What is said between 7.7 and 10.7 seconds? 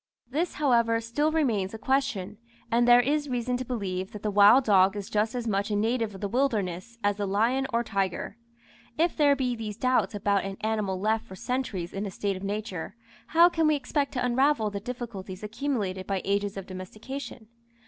or tiger. If there be these doubts about an